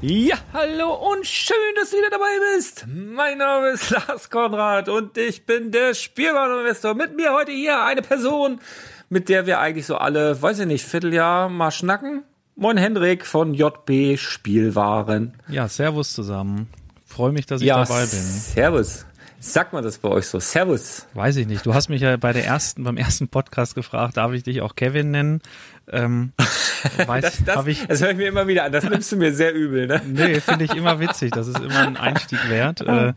[0.00, 2.86] Ja, hallo und schön, dass du wieder dabei bist.
[2.86, 6.94] Mein Name ist Lars Konrad und ich bin der Spielwareninvestor.
[6.94, 8.60] Mit mir heute hier eine Person,
[9.08, 12.22] mit der wir eigentlich so alle, weiß ich nicht, Vierteljahr mal schnacken.
[12.54, 15.34] Moin Hendrik von JB Spielwaren.
[15.48, 16.68] Ja, Servus zusammen.
[17.04, 18.20] Freue mich, dass ich ja, dabei bin.
[18.20, 19.04] Servus.
[19.40, 20.38] Sagt man das bei euch so?
[20.38, 21.06] Servus.
[21.14, 21.66] Weiß ich nicht.
[21.66, 24.76] Du hast mich ja bei der ersten, beim ersten Podcast gefragt, darf ich dich auch
[24.76, 25.42] Kevin nennen?
[25.92, 26.32] Ähm,
[27.06, 28.72] weiß, das, das, ich, das höre ich mir immer wieder an.
[28.72, 30.00] Das nimmst du mir sehr übel, ne?
[30.06, 31.32] Nee, finde ich immer witzig.
[31.32, 32.80] Das ist immer ein Einstieg wert.
[32.80, 33.14] Äh,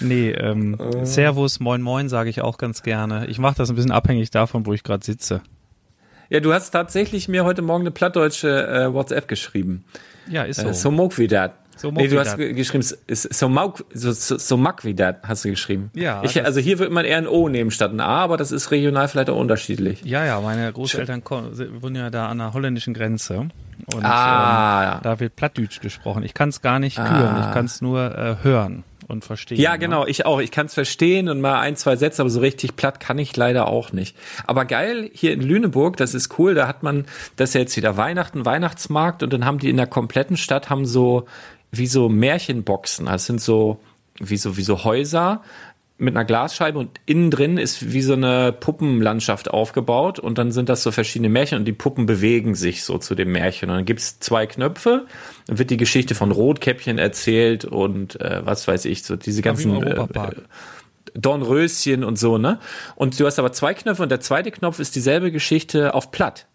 [0.00, 1.04] nee, ähm, oh.
[1.04, 3.26] Servus, moin moin sage ich auch ganz gerne.
[3.26, 5.42] Ich mache das ein bisschen abhängig davon, wo ich gerade sitze.
[6.30, 9.84] Ja, du hast tatsächlich mir heute Morgen eine plattdeutsche äh, WhatsApp geschrieben.
[10.28, 10.68] Ja, ist so.
[10.68, 11.52] Äh, so wieder.
[11.76, 15.50] So nee, du hast geschrieben, so, mauk, so, so, so mack wie das hast du
[15.50, 15.90] geschrieben.
[15.94, 16.22] Ja.
[16.24, 18.70] Ich, also hier wird man eher ein O nehmen statt ein A, aber das ist
[18.70, 20.02] regional vielleicht auch unterschiedlich.
[20.04, 23.48] Ja, ja, meine Großeltern wohnen ja da an der holländischen Grenze.
[23.92, 26.22] Und ah, ähm, da wird Plattdeutsch gesprochen.
[26.22, 27.08] Ich kann es gar nicht ah.
[27.08, 29.60] küren, ich kann es nur äh, hören und verstehen.
[29.60, 29.78] Ja, ne?
[29.78, 30.40] genau, ich auch.
[30.40, 33.36] Ich kann es verstehen und mal ein, zwei Sätze, aber so richtig platt kann ich
[33.36, 34.16] leider auch nicht.
[34.46, 37.04] Aber geil, hier in Lüneburg, das ist cool, da hat man,
[37.36, 40.70] das ist ja jetzt wieder Weihnachten, Weihnachtsmarkt und dann haben die in der kompletten Stadt
[40.70, 41.26] haben so
[41.76, 43.06] wie so Märchenboxen.
[43.06, 43.78] Das sind so
[44.18, 45.42] wie so wie so Häuser
[45.96, 50.68] mit einer Glasscheibe und innen drin ist wie so eine Puppenlandschaft aufgebaut und dann sind
[50.68, 53.84] das so verschiedene Märchen und die Puppen bewegen sich so zu dem Märchen und dann
[53.84, 55.06] gibt's zwei Knöpfe,
[55.46, 59.80] dann wird die Geschichte von Rotkäppchen erzählt und äh, was weiß ich, so diese ganzen
[59.82, 60.04] äh,
[61.14, 62.58] Dornröschen und so, ne?
[62.96, 66.46] Und du hast aber zwei Knöpfe und der zweite Knopf ist dieselbe Geschichte auf platt.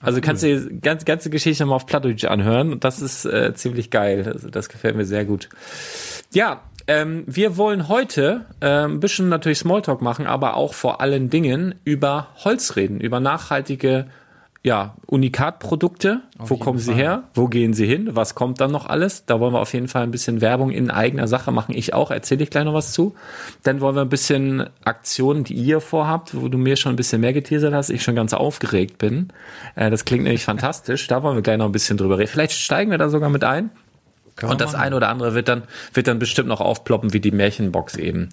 [0.00, 3.52] Also kannst du die ganze, ganze Geschichte mal auf Plattdeutsch anhören und das ist äh,
[3.54, 4.30] ziemlich geil.
[4.32, 5.48] Also das gefällt mir sehr gut.
[6.32, 11.30] Ja, ähm, wir wollen heute äh, ein bisschen natürlich Smalltalk machen, aber auch vor allen
[11.30, 14.06] Dingen über Holz reden, über nachhaltige
[14.64, 16.22] ja, Unikatprodukte.
[16.36, 17.00] Wo kommen sie Fall.
[17.00, 17.22] her?
[17.34, 18.10] Wo gehen sie hin?
[18.12, 19.24] Was kommt dann noch alles?
[19.24, 21.74] Da wollen wir auf jeden Fall ein bisschen Werbung in eigener Sache machen.
[21.76, 23.14] Ich auch, erzähle ich gleich noch was zu.
[23.62, 27.20] Dann wollen wir ein bisschen Aktionen, die ihr vorhabt, wo du mir schon ein bisschen
[27.20, 29.28] mehr geteasert hast, ich schon ganz aufgeregt bin.
[29.76, 31.06] Äh, das klingt nämlich fantastisch.
[31.06, 32.28] Da wollen wir gleich noch ein bisschen drüber reden.
[32.28, 33.70] Vielleicht steigen wir da sogar mit ein.
[34.36, 34.82] Wir Und das machen.
[34.82, 35.62] eine oder andere wird dann,
[35.94, 38.28] wird dann bestimmt noch aufploppen, wie die Märchenbox eben.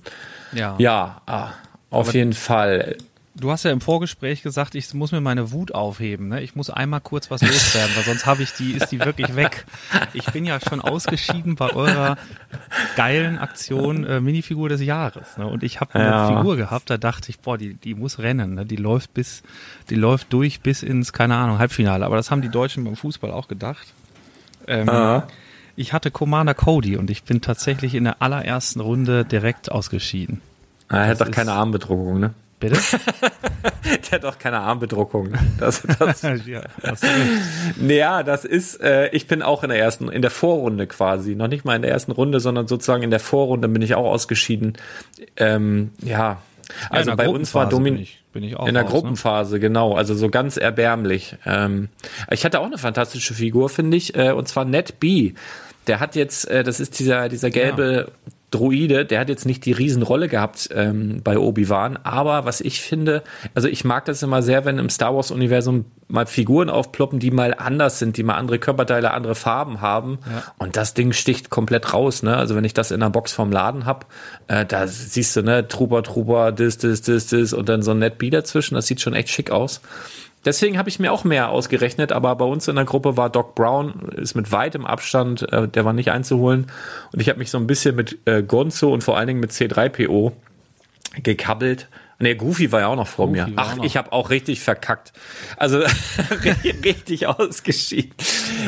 [0.54, 0.76] Ja.
[0.80, 1.50] Ja, ah,
[1.92, 2.98] auf jeden Fall.
[3.38, 6.30] Du hast ja im Vorgespräch gesagt, ich muss mir meine Wut aufheben.
[6.30, 6.42] Ne?
[6.42, 9.66] Ich muss einmal kurz was loswerden, weil sonst habe ich die, ist die wirklich weg.
[10.14, 12.16] Ich bin ja schon ausgeschieden bei eurer
[12.96, 15.38] geilen Aktion äh, Minifigur des Jahres.
[15.38, 15.46] Ne?
[15.48, 16.38] Und ich habe eine Ja.
[16.38, 18.54] Figur gehabt, da dachte ich, boah, die, die muss rennen.
[18.56, 18.66] Ne?
[18.66, 19.44] Die läuft bis,
[19.90, 22.06] die läuft durch bis ins, keine Ahnung, Halbfinale.
[22.06, 23.88] Aber das haben die Deutschen beim Fußball auch gedacht.
[24.68, 25.28] Ähm, Ah.
[25.76, 30.40] Ich hatte Commander Cody und ich bin tatsächlich in der allerersten Runde direkt ausgeschieden.
[30.88, 32.34] Ah, Er hat doch keine Armbedruckung, ne?
[32.70, 32.80] Bitte?
[33.86, 35.30] Der hat doch keine Armbedruckung.
[35.30, 35.40] ne?
[35.60, 36.62] Das, das, ja,
[37.80, 41.36] naja, das ist, äh, ich bin auch in der ersten, in der Vorrunde quasi.
[41.36, 44.06] Noch nicht mal in der ersten Runde, sondern sozusagen in der Vorrunde bin ich auch
[44.06, 44.74] ausgeschieden.
[45.38, 46.42] Ähm, ja.
[46.90, 48.92] Also der bei uns war Gruppenphase Domin bin ich, bin ich auch in der raus,
[48.92, 49.00] ne?
[49.00, 49.94] Gruppenphase, genau.
[49.94, 51.38] Also so ganz erbärmlich.
[51.46, 51.90] Ähm,
[52.32, 55.34] ich hatte auch eine fantastische Figur, finde ich, äh, und zwar Ned B.
[55.88, 58.12] Der hat jetzt, äh, das ist dieser, dieser gelbe
[58.52, 63.24] Druide, der hat jetzt nicht die Riesenrolle gehabt ähm, bei Obi-Wan, aber was ich finde,
[63.54, 67.56] also ich mag das immer sehr, wenn im Star Wars-Universum mal Figuren aufploppen, die mal
[67.58, 70.20] anders sind, die mal andere Körperteile, andere Farben haben.
[70.60, 72.38] Und das Ding sticht komplett raus, ne?
[72.38, 74.06] Also wenn ich das in einer Box vom Laden hab,
[74.48, 78.00] äh, da siehst du, ne, Trooper, Trooper, das, das, das, das und dann so ein
[78.00, 79.82] Net B dazwischen, das sieht schon echt schick aus.
[80.46, 83.56] Deswegen habe ich mir auch mehr ausgerechnet, aber bei uns in der Gruppe war Doc
[83.56, 86.68] Brown, ist mit weitem Abstand, äh, der war nicht einzuholen.
[87.12, 89.52] Und ich habe mich so ein bisschen mit äh, Gonzo und vor allen Dingen mit
[89.52, 90.34] C3PO
[91.24, 91.88] gekabbelt.
[92.18, 93.54] Nee, Goofy war ja auch noch vor Goofy mir.
[93.58, 95.12] Ach, auch ich habe auch richtig verkackt.
[95.58, 95.80] Also
[96.84, 98.14] richtig ausgeschieden.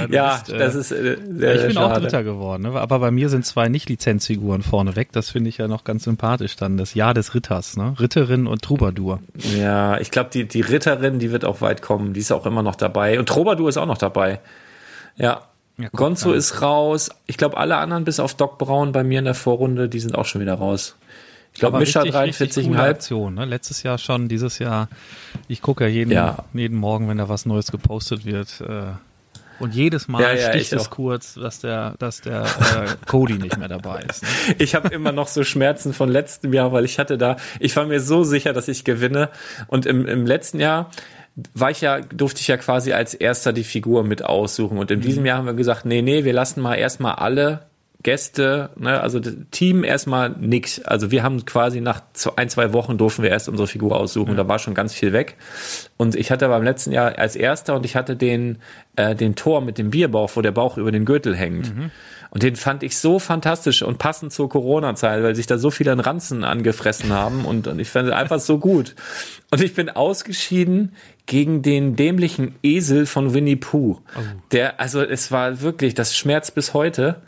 [0.07, 2.01] du Ja, bist, äh, das ist äh, sehr, ich bin auch schade.
[2.01, 2.71] Dritter geworden, ne?
[2.79, 5.13] aber bei mir sind zwei Nicht-Lizenzfiguren vorneweg.
[5.13, 6.77] Das finde ich ja noch ganz sympathisch dann.
[6.77, 7.95] Das Jahr des Ritters, ne?
[7.99, 9.21] Ritterin und Troubadour.
[9.57, 12.13] Ja, ich glaube, die, die Ritterin, die wird auch weit kommen.
[12.13, 13.17] Die ist auch immer noch dabei.
[13.17, 14.39] Und Troubadour ist auch noch dabei.
[15.15, 15.43] Ja.
[15.79, 16.39] Ja, guck, Gonzo dann.
[16.39, 17.11] ist raus.
[17.27, 20.15] Ich glaube, alle anderen bis auf Doc Braun bei mir in der Vorrunde, die sind
[20.15, 20.95] auch schon wieder raus.
[21.57, 22.89] Ich glaube, Mischa richtig, richtig coole 43,5.
[22.89, 23.45] Aktion, ne?
[23.45, 24.89] Letztes Jahr schon, dieses Jahr.
[25.47, 26.45] Ich gucke ja jeden, Ja.
[26.53, 28.61] jeden Morgen, wenn da was Neues gepostet wird.
[28.61, 28.83] Äh,
[29.59, 30.91] und jedes Mal Ja, ja, sticht ich es auch.
[30.91, 32.45] kurz, dass der, dass der äh,
[33.07, 34.21] Cody nicht mehr dabei ist.
[34.21, 34.29] Ne?
[34.59, 37.87] Ich habe immer noch so Schmerzen von letztem Jahr, weil ich hatte da, ich war
[37.87, 39.29] mir so sicher, dass ich gewinne.
[39.65, 40.91] Und im, im letzten Jahr
[41.55, 44.77] war ich ja, durfte ich ja quasi als erster die Figur mit aussuchen.
[44.77, 47.61] Und in diesem Jahr haben wir gesagt, nee, nee, wir lassen mal erstmal alle
[48.03, 50.79] Gäste, ne, also das Team erstmal nix.
[50.83, 52.01] Also wir haben quasi nach
[52.35, 54.37] ein, zwei Wochen durften wir erst unsere Figur aussuchen.
[54.37, 55.35] Da war schon ganz viel weg.
[55.97, 58.59] Und ich hatte beim letzten Jahr als erster und ich hatte den,
[58.95, 61.73] äh, den Tor mit dem Bierbauch, wo der Bauch über den Gürtel hängt.
[62.29, 65.91] Und den fand ich so fantastisch und passend zur Corona-Zeit, weil sich da so viele
[65.91, 68.95] an Ranzen angefressen haben und, und ich fand es einfach so gut.
[69.49, 70.93] Und ich bin ausgeschieden
[71.25, 73.99] gegen den dämlichen Esel von Winnie Pooh.
[74.51, 77.21] Der, also es war wirklich, das schmerzt bis heute.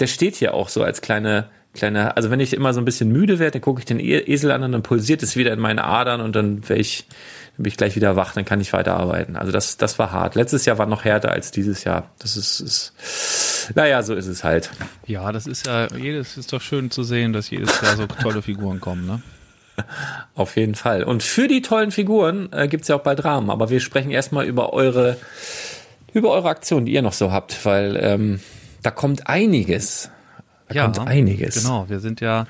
[0.00, 3.10] Der steht hier auch so als kleine, kleine, also wenn ich immer so ein bisschen
[3.10, 5.60] müde werde, dann gucke ich den E- Esel an und dann pulsiert es wieder in
[5.60, 7.06] meine Adern und dann wäre ich,
[7.56, 9.36] dann bin ich gleich wieder wach, dann kann ich weiterarbeiten.
[9.36, 10.34] Also das, das war hart.
[10.34, 12.10] Letztes Jahr war noch härter als dieses Jahr.
[12.18, 14.70] Das ist, ist naja, so ist es halt.
[15.06, 18.42] Ja, das ist ja, jedes ist doch schön zu sehen, dass jedes Jahr so tolle
[18.42, 19.22] Figuren kommen, ne?
[20.34, 21.02] Auf jeden Fall.
[21.02, 23.50] Und für die tollen Figuren äh, gibt's ja auch bald Rahmen.
[23.50, 25.16] Aber wir sprechen erstmal über eure,
[26.12, 28.40] über eure Aktion, die ihr noch so habt, weil ähm,
[28.84, 30.10] da kommt einiges.
[30.68, 31.62] Da kommt einiges.
[31.62, 32.46] Genau, wir sind ja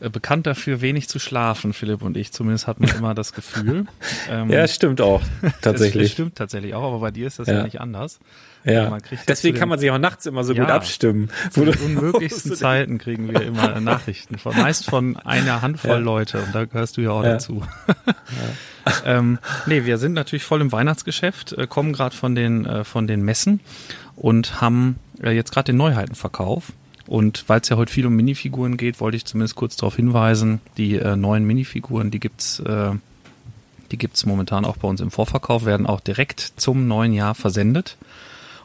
[0.00, 2.32] äh, bekannt dafür, wenig zu schlafen, Philipp und ich.
[2.32, 3.86] Zumindest hat man immer das Gefühl.
[4.30, 5.22] Ähm, Ja, stimmt auch.
[5.42, 6.12] Das Tatsächlich.
[6.12, 7.62] stimmt tatsächlich auch, aber bei dir ist das ja, Ja.
[7.64, 8.18] nicht anders.
[8.64, 8.72] Ja.
[8.90, 10.64] Ja Deswegen zu kann den- man sich auch nachts immer so Ja.
[10.64, 11.30] gut abstimmen.
[11.50, 14.36] Zu den unmöglichsten Zeiten kriegen wir immer Nachrichten.
[14.38, 15.96] Von, meist von einer Handvoll Ja.
[15.98, 17.32] Leute und da gehörst du ja auch Ja.
[17.34, 17.62] dazu.
[19.04, 23.06] ähm, nee, wir sind natürlich voll im Weihnachtsgeschäft, äh, kommen gerade von den äh, von
[23.06, 23.60] den Messen
[24.16, 26.72] und haben äh, jetzt gerade den Neuheitenverkauf.
[27.06, 30.60] Und weil es ja heute viel um Minifiguren geht, wollte ich zumindest kurz darauf hinweisen,
[30.76, 32.90] die äh, neuen Minifiguren, die gibt's äh,
[33.90, 37.96] die gibt's momentan auch bei uns im Vorverkauf, werden auch direkt zum neuen Jahr versendet.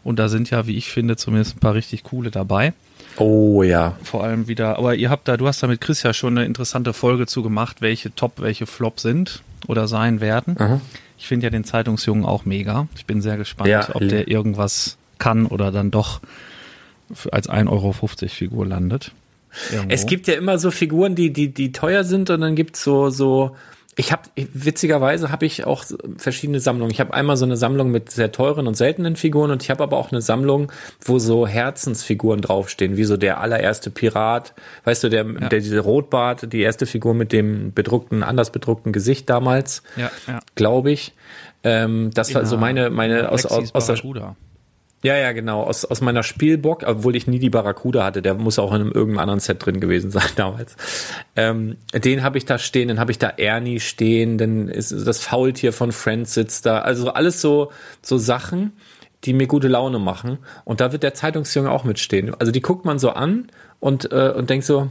[0.04, 2.74] Und da sind ja, wie ich finde, zumindest ein paar richtig coole dabei.
[3.18, 3.96] Oh ja.
[4.04, 6.46] Vor allem wieder, aber ihr habt da, du hast da mit Chris ja schon eine
[6.46, 10.58] interessante Folge zu gemacht, welche Top, welche Flop sind oder sein werden.
[10.60, 10.82] Aha.
[11.18, 12.88] Ich finde ja den Zeitungsjungen auch mega.
[12.98, 16.20] Ich bin sehr gespannt, Ja, ob der irgendwas kann oder dann doch
[17.32, 19.14] als 1,50 Euro Figur landet.
[19.72, 19.94] Irgendwo.
[19.94, 23.10] Es gibt ja immer so Figuren, die, die, die teuer sind und dann gibt's so,
[23.10, 23.56] so,
[23.96, 25.86] ich habe witzigerweise habe ich auch
[26.18, 26.92] verschiedene Sammlungen.
[26.92, 29.84] Ich habe einmal so eine Sammlung mit sehr teuren und seltenen Figuren und ich habe
[29.84, 30.74] aber auch eine Sammlung,
[31.06, 34.54] wo so Herzensfiguren draufstehen, wie so der allererste Pirat,
[34.84, 39.30] weißt du, der, der diese Rotbart, die erste Figur mit dem bedruckten, anders bedruckten Gesicht
[39.30, 40.40] damals, ja, ja.
[40.56, 41.14] glaube ich.
[41.64, 44.36] Ähm, das war so meine, meine aus, aus, aus der, Barracuda.
[45.04, 45.64] Ja, ja, genau.
[45.64, 48.92] Aus, aus meiner Spielbock, obwohl ich nie die Barracuda hatte, der muss auch in einem
[48.92, 50.78] irgendeinem anderen Set drin gewesen sein damals.
[51.36, 55.20] Ähm, den habe ich da stehen, dann habe ich da Ernie stehen, dann ist das
[55.20, 56.80] Faultier von Friends sitzt da.
[56.80, 58.72] Also alles so, so Sachen,
[59.26, 60.38] die mir gute Laune machen.
[60.64, 62.34] Und da wird der Zeitungsjunge auch mitstehen.
[62.40, 63.48] Also die guckt man so an
[63.84, 64.90] und, äh, und denkt so,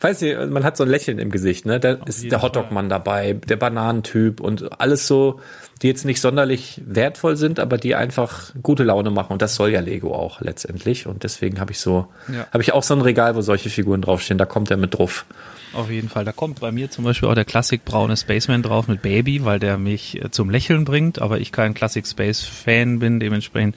[0.00, 1.80] weiß nicht, man hat so ein Lächeln im Gesicht, ne?
[1.80, 5.40] Da ist der Hotdog-Mann dabei, der Bananentyp und alles so,
[5.82, 9.32] die jetzt nicht sonderlich wertvoll sind, aber die einfach gute Laune machen.
[9.32, 11.08] Und das soll ja Lego auch letztendlich.
[11.08, 12.46] Und deswegen habe ich so, Ja.
[12.52, 14.38] habe ich auch so ein Regal, wo solche Figuren draufstehen.
[14.38, 15.26] Da kommt er mit drauf.
[15.72, 16.24] Auf jeden Fall.
[16.24, 19.58] Da kommt bei mir zum Beispiel auch der Classic braune Spaceman drauf mit Baby, weil
[19.58, 23.74] der mich äh, zum Lächeln bringt, aber ich kein Classic Space Fan bin, dementsprechend.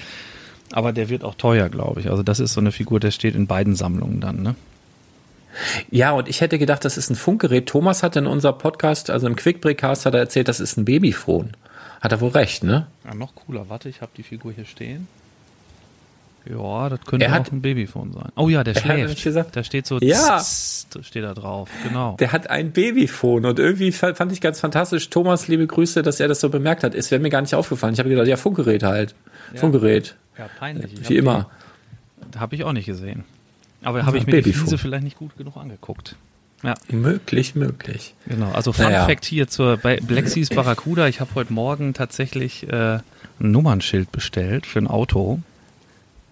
[0.74, 2.10] Aber der wird auch teuer, glaube ich.
[2.10, 4.56] Also das ist so eine Figur, der steht in beiden Sammlungen dann, ne?
[5.90, 7.68] Ja, und ich hätte gedacht, das ist ein Funkgerät.
[7.68, 11.52] Thomas hat in unser Podcast, also im Quickbreakcast, hat er erzählt, das ist ein Babyphone.
[12.00, 12.88] Hat er wohl recht, ne?
[13.06, 13.68] Ja, noch cooler.
[13.68, 15.08] Warte, ich habe die Figur hier stehen.
[16.50, 18.30] Ja, das könnte Er hat- auch ein Babyphone sein.
[18.36, 19.24] Oh ja, der Er schläft.
[19.24, 20.40] gesagt- Da steht so, Ja.
[20.40, 21.70] tss, steht da drauf.
[21.88, 22.16] Genau.
[22.20, 25.10] Der hat ein Babyphone und irgendwie fa- fand ich ganz fantastisch.
[25.12, 26.96] Thomas, liebe Grüße, dass er das so bemerkt hat.
[26.96, 27.94] Es wäre mir gar nicht aufgefallen.
[27.94, 29.14] Ich habe gedacht, ja, Funkgerät halt.
[29.54, 30.16] Funkgerät.
[30.38, 30.94] Ja, peinlich.
[30.94, 31.50] Ich Wie hab immer.
[32.38, 33.24] Habe ich auch nicht gesehen.
[33.84, 36.16] Aber habe ich mir die Fliese vielleicht nicht gut genug angeguckt.
[36.64, 38.14] Ja, Möglich, möglich.
[38.28, 38.52] genau.
[38.52, 39.08] Also Fun Naja.
[39.08, 41.08] Fact hier zur Black Seas Barracuda.
[41.08, 43.00] Ich habe heute Morgen tatsächlich äh,
[43.40, 45.40] ein Nummernschild bestellt für ein Auto.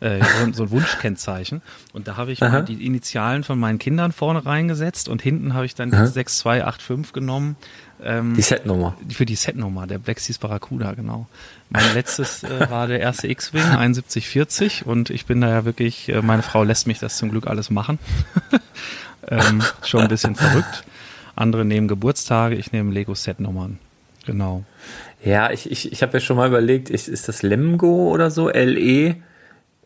[0.01, 1.61] Äh, so, ein- so ein Wunschkennzeichen.
[1.91, 5.65] Und da habe ich mal die Initialen von meinen Kindern vorne reingesetzt und hinten habe
[5.65, 7.57] ich dann die 6285 genommen.
[8.01, 8.95] Ähm, Die Setnummer.
[9.09, 11.27] für die Setnummer, der Black Seas Barracuda, genau.
[11.69, 16.21] Mein letztes äh, war der erste X-Wing, 7140 und ich bin da ja wirklich, äh,
[16.21, 17.99] meine Frau lässt mich das zum Glück alles machen.
[19.27, 20.85] ähm, schon ein bisschen verrückt.
[21.35, 23.79] Andere nehmen Geburtstage, ich nehme Lego-Set-Nummern.
[24.25, 24.63] Genau.
[25.23, 28.49] Ja, ich, ich, ich habe ja schon mal überlegt, ist, ist das Lemgo oder so?
[28.49, 29.15] LE?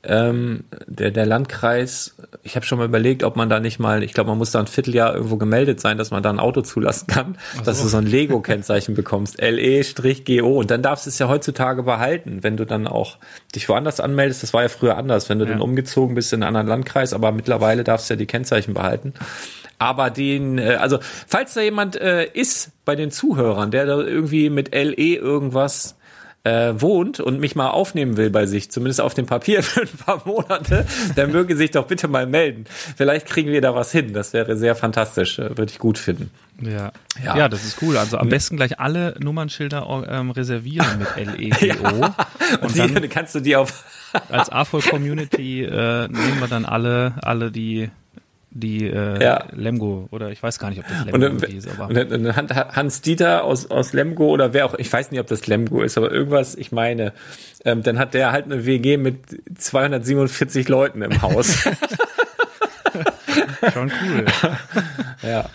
[0.05, 4.13] Ähm, der, der Landkreis, ich habe schon mal überlegt, ob man da nicht mal, ich
[4.13, 7.07] glaube, man muss da ein Vierteljahr irgendwo gemeldet sein, dass man da ein Auto zulassen
[7.07, 9.39] kann, dass du so ein Lego-Kennzeichen bekommst.
[9.41, 10.59] LE-GO.
[10.59, 13.17] Und dann darfst du es ja heutzutage behalten, wenn du dann auch
[13.55, 14.43] dich woanders anmeldest.
[14.43, 15.51] Das war ja früher anders, wenn du Ja.
[15.51, 19.13] dann umgezogen bist in einen anderen Landkreis, aber mittlerweile darfst du ja die Kennzeichen behalten.
[19.79, 24.49] Aber den, äh, also falls da jemand äh, ist bei den Zuhörern, der da irgendwie
[24.49, 25.95] mit LE irgendwas
[26.43, 29.97] äh, wohnt und mich mal aufnehmen will bei sich, zumindest auf dem Papier für ein
[30.05, 30.85] paar Monate,
[31.15, 32.65] dann möge sich doch bitte mal melden.
[32.97, 34.13] Vielleicht kriegen wir da was hin.
[34.13, 36.31] Das wäre sehr fantastisch, äh, würde ich gut finden.
[36.61, 36.91] Ja.
[37.23, 37.37] Ja.
[37.37, 37.49] ja.
[37.49, 37.97] das ist cool.
[37.97, 42.05] Also am besten gleich alle Nummernschilder ähm, reservieren mit LEGO.
[42.61, 43.83] Und die, dann kannst du die auf
[44.29, 47.89] als AFOL-Community äh, nehmen wir dann alle, alle die
[48.55, 49.45] die äh, Ja.
[49.51, 52.49] Lemgo oder ich weiß gar nicht, ob das und Lemgo dann, hieß, aber und Han-
[52.75, 55.97] Hans Dieter aus, aus Lemgo oder wer auch, ich weiß nicht, ob das Lemgo ist,
[55.97, 57.13] aber irgendwas, ich meine,
[57.65, 59.17] ähm, dann hat der halt eine WG mit
[59.57, 61.63] 247 Leuten im Haus.
[63.73, 64.25] schon cool.
[65.23, 65.45] ja.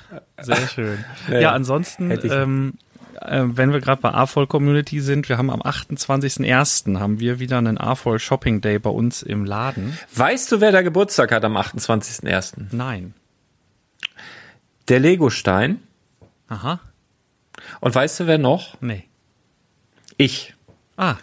[0.41, 1.05] Sehr schön.
[1.31, 2.75] Ja, Ja, ansonsten, hätte ich- ähm,
[3.23, 6.99] äh, wenn wir gerade bei AFOL Community sind, wir haben am 28.01.
[6.99, 9.99] haben wir wieder einen AFOL Shopping Day bei uns im Laden.
[10.15, 12.67] Weißt du, wer da Geburtstag hat am 28.01.?
[12.73, 13.15] Nein.
[14.89, 15.81] Der Legostein.
[16.49, 16.81] Aha.
[17.81, 18.81] Und weißt du, wer noch?
[18.81, 19.05] Nee.
[20.17, 20.55] Ich.
[20.97, 21.17] Ah,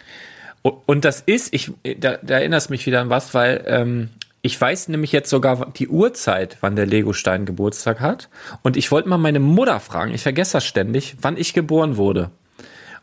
[0.62, 4.10] Und- das ist, ich, da, da erinnerst mich wieder an was, weil ähm,
[4.46, 8.28] ich weiß nämlich jetzt sogar die Uhrzeit, wann der Legostein Geburtstag hat.
[8.62, 12.30] Und ich wollte mal meine Mutter fragen, ich vergesse das ständig, wann ich geboren wurde.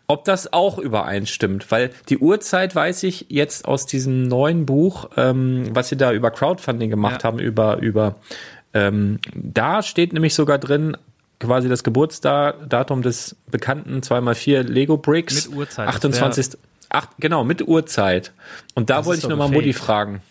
[0.07, 5.67] Ob das auch übereinstimmt, weil die Uhrzeit weiß ich jetzt aus diesem neuen Buch, ähm,
[5.73, 7.27] was sie da über Crowdfunding gemacht Ja.
[7.27, 8.15] haben, über, über,
[8.73, 10.97] ähm, da steht nämlich sogar drin,
[11.39, 15.47] quasi das Geburtsdatum des bekannten 2x4 Lego Bricks.
[15.47, 16.57] Mit Uhrzeit, das 28.
[16.89, 18.31] Ach, genau, mit Uhrzeit.
[18.75, 20.21] Und da Das wollte ich doch nur mal Mutti fragen.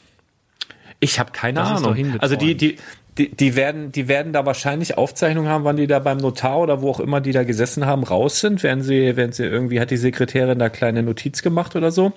[1.02, 2.14] Ich habe keine Das Ahnung.
[2.20, 2.76] Also die, die,
[3.18, 6.80] die, die werden, die werden da wahrscheinlich Aufzeichnungen haben, wann die da beim Notar oder
[6.80, 8.62] wo auch immer die da gesessen haben, raus sind.
[8.62, 12.12] Werden sie, werden sie irgendwie, hat die Sekretärin da kleine Notiz gemacht oder so.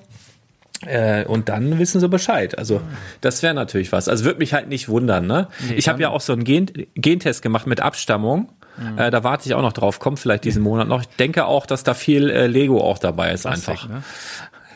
[0.86, 2.58] Äh, und dann wissen sie Bescheid.
[2.60, 2.80] Also
[3.22, 4.08] das wäre natürlich was.
[4.08, 5.25] Also würde mich halt nicht wundern.
[5.25, 5.48] Ne?
[5.68, 8.50] Nee, ich habe ja auch so einen Gen Gentest gemacht mit Abstammung.
[8.98, 10.00] Äh, da warte ich auch noch drauf.
[10.00, 11.01] Kommt vielleicht diesen Monat noch.
[11.01, 13.89] Ich denke auch, dass da viel äh, Lego auch dabei ist Plastik, einfach.
[13.89, 14.04] Ne?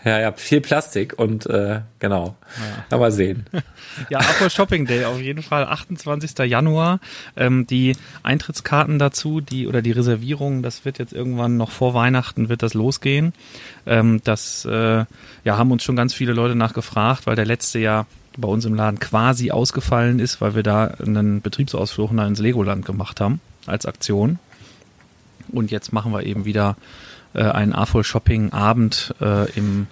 [0.05, 2.35] Ja, ja, viel Plastik und äh, genau.
[2.89, 2.97] Ja.
[2.97, 3.45] Mal sehen.
[4.09, 6.37] Ja, Aqua Shopping Day auf jeden Fall, 28.
[6.49, 6.99] Januar.
[7.35, 12.47] Ähm, die Eintrittskarten dazu, die oder die Reservierungen, das wird jetzt irgendwann noch vor Weihnachten
[12.47, 13.33] wird das losgehen.
[13.85, 15.05] Ähm, das äh,
[15.43, 18.05] ja haben uns schon ganz viele Leute nachgefragt, weil der letzte Jahr
[18.37, 22.85] bei uns im Laden quasi ausgefallen ist, weil wir da einen Betriebsausflug nach ins Legoland
[22.85, 24.39] gemacht haben als Aktion.
[25.51, 26.77] Und jetzt machen wir eben wieder
[27.33, 29.87] äh, einen AFOL Shopping Abend äh, im,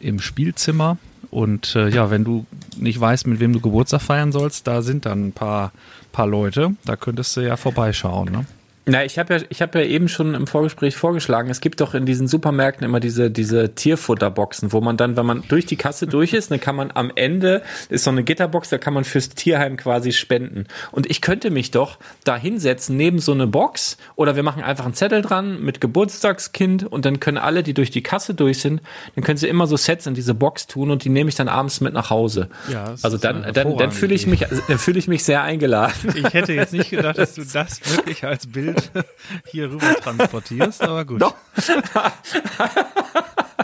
[0.00, 0.98] im Spielzimmer.
[1.30, 5.06] Und äh, ja, wenn du nicht weißt, mit wem du Geburtstag feiern sollst, da sind
[5.06, 5.72] dann ein paar,
[6.12, 6.74] paar Leute.
[6.84, 8.30] Da könntest du ja vorbeischauen.
[8.30, 8.46] Ne?
[8.88, 11.94] Na, ich habe ja, ich habe ja eben schon im Vorgespräch vorgeschlagen, es gibt doch
[11.94, 16.06] in diesen Supermärkten immer diese, diese Tierfutterboxen, wo man dann, wenn man durch die Kasse
[16.06, 19.30] durch ist, dann kann man am Ende, ist so eine Gitterbox, da kann man fürs
[19.30, 20.66] Tierheim quasi spenden.
[20.92, 24.84] Und ich könnte mich doch da hinsetzen neben so eine Box oder wir machen einfach
[24.84, 28.82] einen Zettel dran mit Geburtstagskind und dann können alle, die durch die Kasse durch sind,
[29.16, 31.48] dann können sie immer so Sets in diese Box tun und die nehme ich dann
[31.48, 32.50] abends mit nach Hause.
[32.72, 36.14] Ja, also dann, dann, dann fühle ich mich, dann fühle ich mich sehr eingeladen.
[36.14, 38.75] Ich hätte jetzt nicht gedacht, dass du das wirklich als Bild
[39.46, 41.22] hier rüber transportierst, aber gut.
[41.22, 41.34] Doch.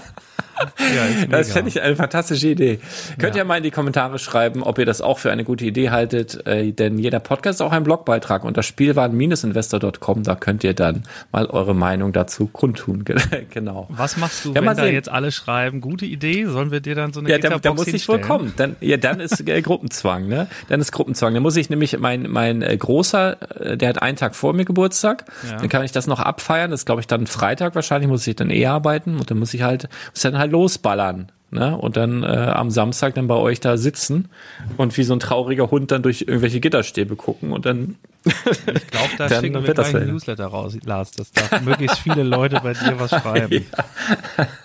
[0.94, 2.78] Ja, Das fände ich eine fantastische Idee.
[3.18, 3.42] Könnt Ja.
[3.42, 6.46] ihr mal in die Kommentare schreiben, ob ihr das auch für eine gute Idee haltet,
[6.46, 11.46] äh, denn jeder Podcast ist auch ein Blogbeitrag unter spielwaren-investor.com, da könnt ihr dann mal
[11.46, 13.04] eure Meinung dazu kundtun.
[13.50, 13.86] genau.
[13.90, 17.12] Was machst du, Ja, wenn da jetzt alle schreiben, gute Idee, sollen wir dir dann
[17.12, 18.52] so eine Ja, da, da muss ich wohl kommen.
[18.56, 20.48] Dann, ja, dann ist äh, Gruppenzwang, ne?
[20.68, 21.34] Dann ist Gruppenzwang.
[21.34, 24.64] Dann muss ich nämlich mein mein äh, großer, äh, der hat einen Tag vor mir
[24.64, 25.24] Geburtstag.
[25.58, 26.70] Dann kann ich das noch abfeiern.
[26.70, 29.62] Das glaube ich dann Freitag wahrscheinlich muss ich dann eh arbeiten und dann muss ich
[29.62, 31.32] halt muss dann halt losballern.
[31.52, 31.76] Ne?
[31.76, 34.30] Und dann äh, am Samstag dann bei euch da sitzen
[34.78, 39.10] und wie so ein trauriger Hund dann durch irgendwelche Gitterstäbe gucken und dann Ich glaube,
[39.18, 40.12] da Dann schicken wir gleich ein werden.
[40.12, 43.66] Newsletter raus, Lars, dass da möglichst viele Leute bei dir was schreiben.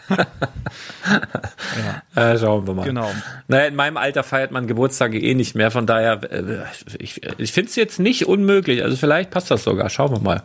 [2.15, 2.85] äh, schauen wir mal.
[2.85, 3.11] Genau.
[3.49, 6.63] Naja, in meinem Alter feiert man Geburtstage eh nicht mehr, von daher, äh,
[6.99, 8.81] ich, ich finde es jetzt nicht unmöglich.
[8.81, 9.89] Also vielleicht passt das sogar.
[9.89, 10.43] Schauen wir mal.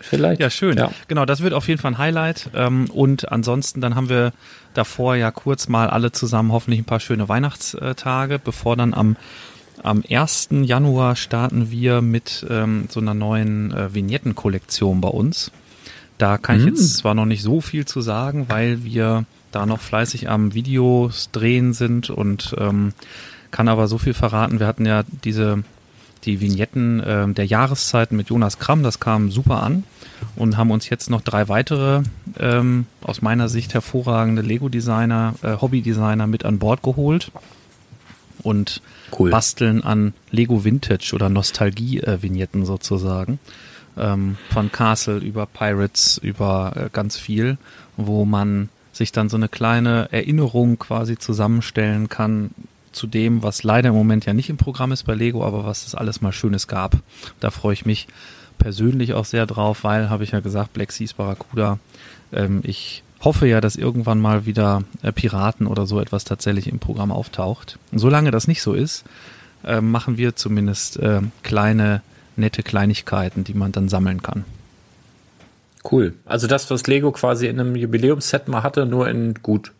[0.00, 0.40] Vielleicht.
[0.40, 0.76] Ja, schön.
[0.76, 0.90] Ja.
[1.06, 2.50] Genau, das wird auf jeden Fall ein Highlight.
[2.54, 4.32] Ähm, und ansonsten, dann haben wir
[4.74, 9.16] davor ja kurz mal alle zusammen hoffentlich ein paar schöne Weihnachtstage, bevor dann am
[9.82, 10.48] am 1.
[10.62, 15.50] Januar starten wir mit ähm, so einer neuen äh, Vignettenkollektion bei uns.
[16.16, 19.80] Da kann ich jetzt zwar noch nicht so viel zu sagen, weil wir da noch
[19.80, 22.92] fleißig am Videos drehen sind und ähm,
[23.50, 24.58] kann aber so viel verraten.
[24.58, 25.64] Wir hatten ja diese
[26.26, 29.84] die Vignetten ähm, der Jahreszeiten mit Jonas Kramm, das kam super an
[30.36, 32.02] und haben uns jetzt noch drei weitere
[32.38, 37.30] ähm, aus meiner Sicht hervorragende Lego-Designer, äh, Hobby-Designer mit an Bord geholt
[38.42, 38.82] und
[39.16, 39.30] Cool.
[39.30, 43.38] basteln an Lego Vintage oder Nostalgie-Vignetten sozusagen.
[43.96, 47.58] Ähm, von Castle über Pirates über äh, ganz viel,
[47.96, 52.50] wo man sich dann so eine kleine Erinnerung quasi zusammenstellen kann
[52.94, 55.86] zu dem, was leider im Moment ja nicht im Programm ist bei Lego, aber was
[55.86, 56.96] es alles mal Schönes gab.
[57.40, 58.06] Da freue ich mich
[58.58, 61.78] persönlich auch sehr drauf, weil, habe ich ja gesagt, Black Seas Barracuda,
[62.32, 66.78] ähm, ich hoffe ja, dass irgendwann mal wieder äh, Piraten oder so etwas tatsächlich im
[66.78, 67.78] Programm auftaucht.
[67.90, 69.04] Und solange das nicht so ist,
[69.64, 72.02] äh, machen wir zumindest äh, kleine,
[72.36, 74.44] nette Kleinigkeiten, die man dann sammeln kann.
[75.90, 76.14] Cool.
[76.24, 79.72] Also das, was Lego quasi in einem Jubiläumsset mal hatte, nur in gut.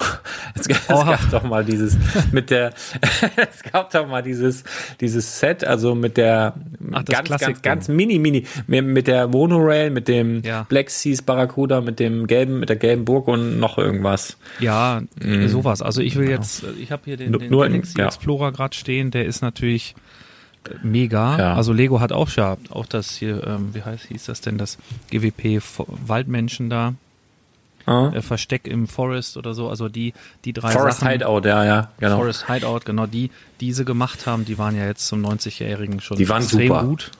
[0.54, 1.96] Es gab, es gab doch mal dieses
[2.32, 2.72] mit der
[3.36, 4.64] es gab doch mal dieses
[5.00, 6.54] dieses Set also mit der
[6.92, 10.66] Ach, ganz ganz ganz mini mini mit, der Monorail mit dem Ja.
[10.68, 15.02] Black Seas Barracuda mit dem gelben mit der gelben Burg und noch irgendwas Ja,
[15.46, 15.82] sowas.
[15.82, 18.06] Also ich will jetzt, äh, ich habe hier den, den nur in- Galaxy ja.
[18.06, 19.94] Explorer gerade stehen, der ist natürlich
[20.64, 21.38] äh, mega.
[21.38, 21.54] Ja.
[21.54, 24.78] Also Lego hat auch ja auch das hier, ähm, wie heißt hieß das denn, das
[25.10, 25.60] GWP
[26.06, 26.94] Waldmenschen da,
[27.86, 28.10] Ah.
[28.14, 29.68] äh, Versteck im Forest oder so.
[29.68, 30.12] Also die
[30.44, 34.26] die drei Forest Sachen, Hideout ja ja genau Forest Hideout, genau die, die sie gemacht
[34.26, 36.84] haben, die waren ja jetzt zum 90-Jährigen schon Die waren extrem super.
[36.84, 37.10] gut.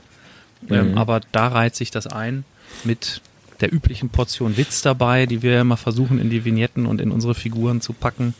[0.68, 0.98] Ähm, Mhm.
[0.98, 2.44] aber da reiht sich das ein
[2.84, 3.22] mit
[3.60, 7.34] der üblichen Portion Witz dabei, die wir immer versuchen in die Vignetten und in unsere
[7.34, 8.34] Figuren zu packen.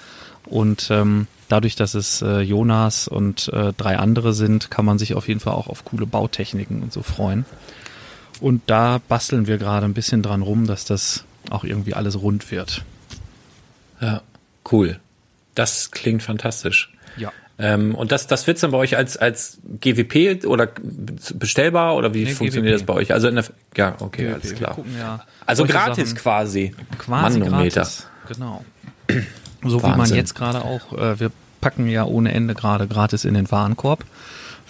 [0.46, 5.14] Und ähm, dadurch, dass es äh, Jonas und äh, drei andere sind, kann man sich
[5.14, 7.44] auf jeden Fall auch auf coole Bautechniken und so freuen.
[8.40, 12.50] Und da basteln wir gerade ein bisschen dran rum, dass das auch irgendwie alles rund
[12.50, 12.85] wird.
[14.00, 14.22] ja
[14.70, 14.98] cool
[15.55, 17.33] das klingt fantastisch Ja.
[17.59, 20.68] Ähm, und das, das wird's dann bei euch als, als GWP oder
[21.35, 22.81] bestellbar oder wie Nee, funktioniert GWP.
[22.81, 23.12] das bei euch?
[23.12, 23.44] Also in der,
[23.76, 24.74] ja, okay, alles Wir klar.
[24.76, 26.74] gucken ja also solche gratis Sachen quasi.
[26.98, 27.81] Quasi Manometer.
[27.83, 28.07] gratis.
[28.29, 28.64] Genau.
[29.62, 33.35] So wie man jetzt gerade auch, äh, wir packen ja ohne Ende gerade gratis in
[33.35, 34.05] den Warenkorb,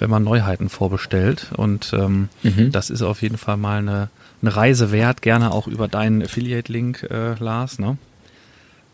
[0.00, 1.48] wenn man Neuheiten vorbestellt.
[1.56, 2.72] Und ähm, Mhm.
[2.72, 4.08] das ist auf jeden Fall mal eine,
[4.42, 7.96] eine Reise wert, gerne auch über deinen Affiliate-Link, äh, Lars, ne?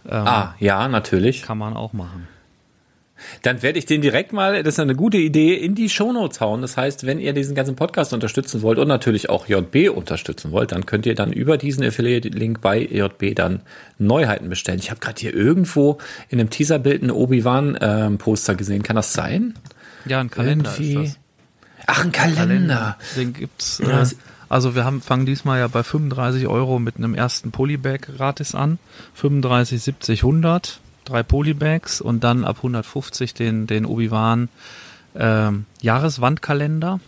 [0.08, 1.42] Ähm, Ah, ja, natürlich.
[1.42, 2.28] Kann man auch machen.
[3.42, 6.60] Dann werde ich den direkt mal, das ist eine gute Idee, in die Shownotes hauen.
[6.60, 10.72] Das heißt, wenn ihr diesen ganzen Podcast unterstützen wollt und natürlich auch JB unterstützen wollt,
[10.72, 13.62] dann könnt ihr dann über diesen Affiliate-Link bei JB dann
[13.98, 14.78] Neuheiten bestellen.
[14.80, 15.96] Ich habe gerade hier irgendwo
[16.28, 18.82] in einem Teaserbild ein Obi-Wan-Poster gesehen.
[18.82, 19.54] Kann das sein?
[20.06, 21.18] Ja, ein Kalender Irgendwie- ist das.
[21.86, 22.96] Ach, ein Kalender.
[23.16, 23.78] Den gibt's.
[23.78, 24.16] Ja, Äh, es-
[24.48, 28.78] also wir haben fangen diesmal ja bei 35 Euro mit einem ersten Polybag gratis an.
[29.14, 34.48] 35, 70, 100, drei Polybags und dann ab 150 den den Obi-Wan
[35.18, 37.00] ähm, Jahreswandkalender.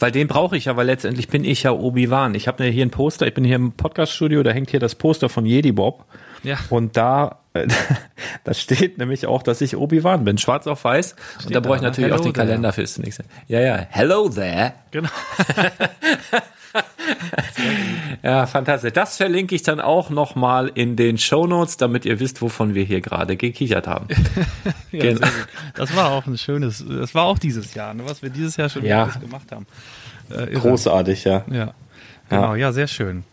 [0.00, 2.34] Weil den brauche ich ja, weil letztendlich bin ich ja Obi-Wan.
[2.34, 5.28] Ich habe hier ein Poster, ich bin hier im Podcaststudio, da hängt hier das Poster
[5.28, 6.04] von Jedi Bob.
[6.42, 6.56] Ja.
[6.70, 7.66] Und da, äh,
[8.44, 11.14] da steht nämlich auch, dass ich Obi-Wan bin, schwarz auf weiß.
[11.46, 11.88] und da brauche ich ne?
[11.88, 13.24] natürlich auch den Kalender fürs nächste.
[13.48, 14.72] Ja, ja, hello there.
[14.90, 15.08] Genau.
[18.22, 18.92] Ja, fantastisch.
[18.92, 23.00] Das verlinke ich dann auch nochmal in den Shownotes, damit ihr wisst, wovon wir hier
[23.00, 24.06] gerade gekichert haben.
[24.92, 25.26] Ja, Genau.
[25.74, 28.68] Das war auch ein schönes, das war auch dieses Jahr, ne, was wir dieses Jahr
[28.68, 29.04] schon Ja.
[29.20, 29.66] gemacht haben.
[30.30, 30.52] Äh.
[30.54, 31.44] Großartig, ja.
[31.50, 31.74] Ja,
[32.28, 33.24] genau, ja, sehr schön.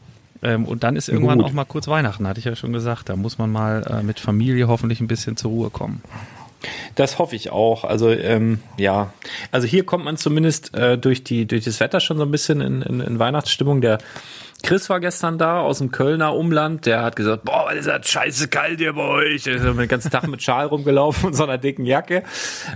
[0.41, 1.47] Ähm, und dann ist irgendwann Gut.
[1.47, 3.09] auch mal kurz Weihnachten, hatte ich ja schon gesagt.
[3.09, 6.01] Da muss man mal äh, mit Familie hoffentlich ein bisschen zur Ruhe kommen.
[6.95, 7.83] Das hoffe ich auch.
[7.83, 9.13] Also ähm, ja,
[9.51, 12.61] also hier kommt man zumindest äh, durch die durch das Wetter schon so ein bisschen
[12.61, 13.81] in, in, in Weihnachtsstimmung.
[13.81, 13.99] Der
[14.65, 16.87] Chris war gestern da aus dem Kölner Umland.
[16.87, 19.43] Der hat gesagt, boah, was ist das scheiße kalt hier bei euch.
[19.43, 22.23] Der ist den ganzen Tag mit Schal rumgelaufen und so einer dicken Jacke.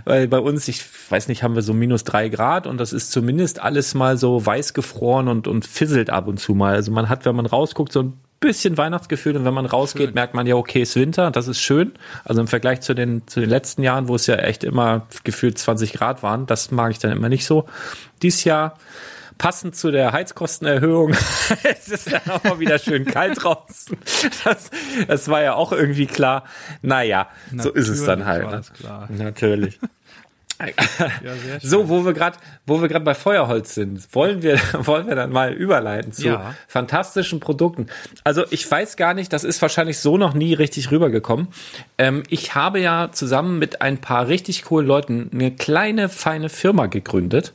[0.06, 3.12] Weil bei uns, ich weiß nicht, haben wir so minus drei Grad und das ist
[3.12, 6.76] zumindest alles mal so weiß gefroren und und fisselt ab und zu mal.
[6.76, 10.36] Also man hat, wenn man rausguckt, so ein bisschen Weihnachtsgefühl und wenn man rausgeht, merkt
[10.36, 11.94] man ja, okay, es ist Winter, das ist schön.
[12.24, 15.58] Also im Vergleich zu den, zu den letzten Jahren, wo es ja echt immer gefühlt
[15.58, 17.66] 20 Grad waren, das mag ich dann immer nicht so.
[18.22, 18.78] Dies Jahr
[19.40, 21.16] passend zu der Heizkostenerhöhung,
[21.64, 23.98] es ist dann auch mal wieder schön kalt draußen.
[24.44, 24.70] Das,
[25.08, 26.44] das war ja auch irgendwie klar.
[26.84, 29.10] Naja, so ist es dann Natürlich halt.
[29.10, 29.24] Ne?
[29.24, 29.80] Natürlich.
[31.24, 31.32] Ja.
[31.62, 35.32] So, wo wir gerade, wo wir gerade bei Feuerholz sind, wollen wir, wollen wir dann
[35.32, 36.54] mal überleiten zu Ja.
[36.68, 37.88] fantastischen Produkten.
[38.26, 41.48] Also ich weiß gar nicht, das ist wahrscheinlich so noch nie richtig rübergekommen.
[41.98, 46.88] Ähm, ich habe ja zusammen mit ein paar richtig coolen Leuten eine kleine feine Firma
[46.88, 47.54] gegründet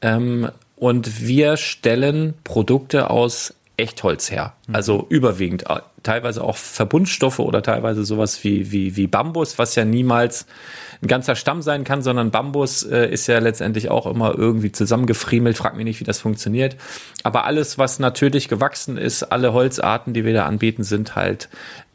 [0.00, 4.52] ähm, und wir stellen Produkte aus Echtholz her.
[4.72, 9.84] Also überwiegend, äh, teilweise auch Verbundstoffe oder teilweise sowas wie, wie, wie Bambus, was ja
[9.84, 10.46] niemals
[11.02, 15.56] ein ganzer Stamm sein kann, sondern Bambus äh, ist ja letztendlich auch immer irgendwie zusammengefriemelt.
[15.56, 16.76] Frag mich nicht, wie das funktioniert.
[17.24, 21.48] Aber alles, was natürlich gewachsen ist, alle Holzarten, die wir da anbieten, sind halt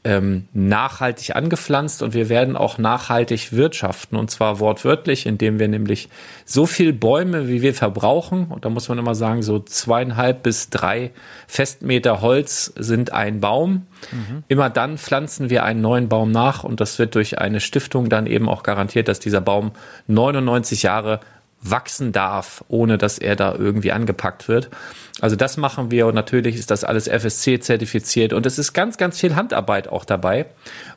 [0.03, 6.07] ähm, nachhaltig angepflanzt und wir werden auch nachhaltig wirtschaften und zwar wortwörtlich, indem wir nämlich
[6.45, 10.69] so viel Bäume, wie wir verbrauchen, und da muss man immer sagen, so zweieinhalb bis
[10.69, 11.12] drei
[11.47, 13.88] Festmeter Holz sind ein Baum.
[14.47, 18.25] Immer dann pflanzen wir einen neuen Baum nach und das wird durch eine Stiftung dann
[18.25, 19.71] eben auch garantiert, dass dieser Baum
[20.07, 21.19] 99 Jahre
[21.62, 24.69] wachsen darf, ohne dass er da irgendwie angepackt wird.
[25.22, 28.98] Also das machen wir und natürlich ist das alles FSC zertifiziert und es ist ganz,
[28.98, 30.45] ganz viel Handarbeit auch dabei.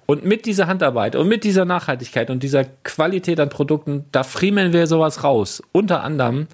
[0.06, 4.72] Und mit dieser Handarbeit und mit dieser Nachhaltigkeit und dieser Qualität an Produkten, da friemeln
[4.72, 5.62] wir sowas raus.
[5.72, 6.46] Unter anderem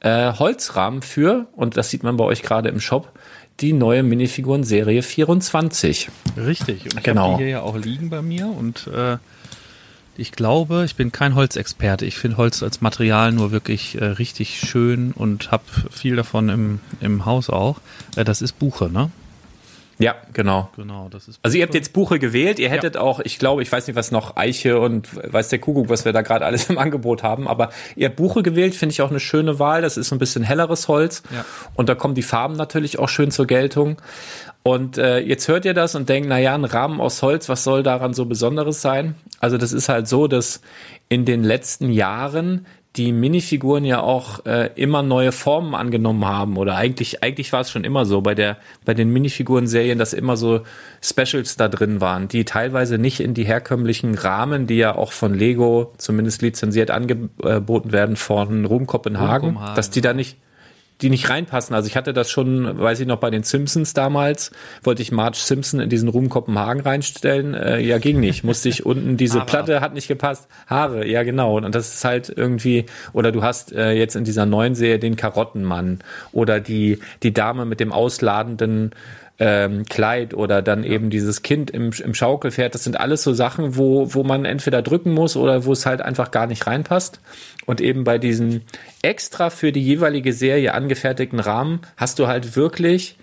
[0.00, 3.12] äh, Holzrahmen für, und das sieht man bei euch gerade im Shop,
[3.60, 6.08] die neue Minifiguren-Serie 24.
[6.38, 6.84] Richtig.
[6.84, 7.22] Und ich Genau.
[7.32, 9.18] habe die hier ja auch liegen bei mir und äh,
[10.20, 12.04] ich glaube, ich bin kein Holzexperte.
[12.06, 16.80] Ich finde Holz als Material nur wirklich äh, richtig schön und habe viel davon im,
[17.00, 17.80] im Haus auch.
[18.16, 19.10] Äh, das ist Buche, ne?
[19.98, 20.70] Ja, genau.
[20.76, 23.70] Genau, das ist Also ihr habt jetzt Buche gewählt, ihr hättet auch, ich glaube, ich
[23.70, 26.78] weiß nicht, was noch, Eiche und weiß der Kuckuck, was wir da gerade alles im
[26.78, 29.82] Angebot haben, aber ihr habt Buche gewählt, finde ich auch eine schöne Wahl.
[29.82, 31.44] Das ist so ein bisschen helleres Holz Ja.
[31.74, 33.98] und da kommen die Farben natürlich auch schön zur Geltung.
[34.62, 37.64] Und äh, jetzt hört ihr das und denkt, na ja, ein Rahmen aus Holz, was
[37.64, 39.14] soll daran so Besonderes sein?
[39.40, 40.60] Also das ist halt so, dass
[41.08, 46.74] in den letzten Jahren die Minifiguren ja auch äh, immer neue Formen angenommen haben oder
[46.74, 50.62] eigentlich eigentlich war es schon immer so bei der bei den Minifiguren-Serien, dass immer so
[51.00, 55.34] Specials da drin waren, die teilweise nicht in die herkömmlichen Rahmen, die ja auch von
[55.34, 60.36] Lego zumindest lizenziert angeboten werden von Ruhm Kopenhagen, Ruhm Kopenhagen, dass die da nicht
[61.02, 61.74] die nicht reinpassen.
[61.74, 64.50] Also ich hatte das schon, weiß ich noch, bei den Simpsons damals,
[64.82, 67.54] wollte ich Marge Simpson in diesen Ruhm Kopenhagen reinstellen.
[67.54, 68.44] Äh, ja, ging nicht.
[68.44, 70.48] Musste ich unten, diese Haare Platte hat nicht gepasst.
[70.66, 71.56] Haare, ja genau.
[71.56, 75.16] Und das ist halt irgendwie, oder du hast äh, jetzt in dieser neuen Serie den
[75.16, 76.00] Karottenmann
[76.32, 78.92] oder die, die Dame mit dem ausladenden
[79.40, 82.74] ähm, Kleid oder dann eben dieses Kind im, im Schaukelpferd.
[82.74, 86.02] Das sind alles so Sachen, wo, wo man entweder drücken muss oder wo es halt
[86.02, 87.20] einfach gar nicht reinpasst.
[87.64, 88.62] Und eben bei diesen
[89.02, 93.16] extra für die jeweilige Serie angefertigten Rahmen hast du halt wirklich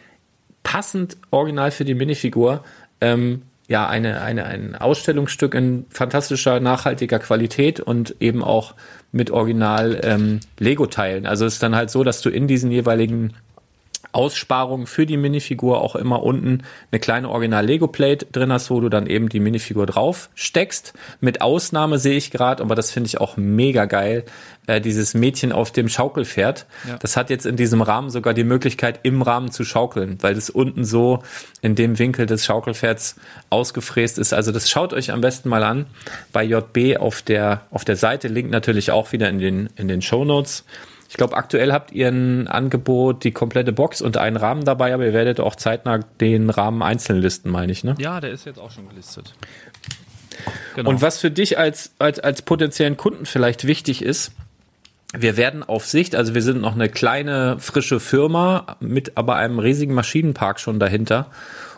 [0.63, 2.63] passend original für die Minifigur
[2.99, 8.73] ähm, ja eine, eine, ein Ausstellungsstück in fantastischer, nachhaltiger Qualität und eben auch
[9.11, 11.27] mit Original ähm, Lego-Teilen.
[11.27, 13.33] Also es ist dann halt so, dass du in diesen jeweiligen
[14.11, 18.79] Aussparung für die Minifigur auch immer unten eine kleine Original Lego Plate drin hast, wo
[18.79, 20.93] du dann eben die Minifigur drauf steckst.
[21.19, 24.25] Mit Ausnahme sehe ich gerade, aber das finde ich auch mega geil,
[24.67, 26.65] äh, dieses Mädchen auf dem Schaukelpferd.
[26.87, 26.97] Ja.
[26.97, 30.49] Das hat jetzt in diesem Rahmen sogar die Möglichkeit, im Rahmen zu schaukeln, weil das
[30.49, 31.23] unten so
[31.61, 33.15] in dem Winkel des Schaukelpferds
[33.49, 34.33] ausgefräst ist.
[34.33, 35.85] Also das schaut euch am besten mal an
[36.33, 38.27] bei JB auf der, auf der Seite.
[38.27, 40.65] Link natürlich auch wieder in den, in den Show Notes.
[41.17, 45.03] Ich glaube, aktuell habt ihr ein Angebot, die komplette Box und einen Rahmen dabei, aber
[45.03, 47.95] ihr werdet auch zeitnah den Rahmen einzeln listen, meine ich, ne?
[47.97, 49.33] Ja, der ist jetzt auch schon gelistet.
[50.75, 50.91] Genau.
[50.91, 54.31] Und was für dich als, als, als potenziellen Kunden vielleicht wichtig ist,
[55.11, 59.57] wir werden auf Sicht, also wir sind noch eine kleine, frische Firma mit aber einem
[59.57, 61.31] riesigen Maschinenpark schon dahinter.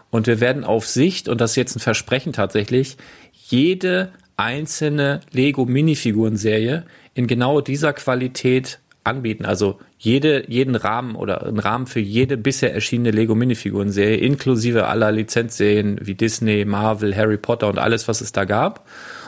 [0.09, 2.97] Und wir werden auf Sicht, und das ist jetzt ein Versprechen tatsächlich,
[3.31, 9.45] jede einzelne Lego Minifiguren-Serie in genau dieser Qualität anbieten.
[9.45, 15.11] Also jede, jeden Rahmen oder einen Rahmen für jede bisher erschienene Lego Minifiguren-Serie, inklusive aller
[15.11, 18.85] Lizenzserien wie Disney, Marvel, Harry Potter und alles, was es da gab.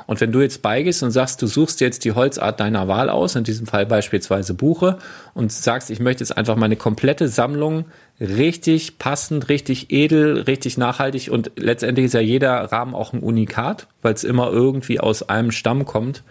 [0.08, 3.36] Und wenn du jetzt beigehst und sagst, du suchst jetzt die Holzart deiner Wahl aus,
[3.36, 4.98] in diesem Fall beispielsweise Buche,
[5.34, 7.86] und sagst, ich möchte jetzt einfach meine komplette Sammlung
[8.20, 13.88] richtig passend, richtig edel, richtig nachhaltig und letztendlich ist ja jeder Rahmen auch ein Unikat,
[14.02, 16.24] weil es immer irgendwie aus einem Stamm kommt,